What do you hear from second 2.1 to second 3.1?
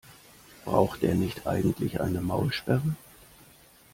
Maulsperre?